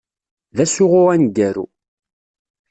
D 0.55 0.57
asuɣu 0.63 1.01
aneggaru. 1.13 1.65